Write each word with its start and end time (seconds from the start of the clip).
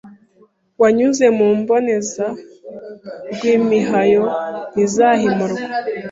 Wanyuze 0.81 1.25
mu 1.37 1.47
Mbone 1.59 1.93
za 2.11 2.27
Rwimihayo 3.33 4.23
ntizahimurwa 4.73 5.61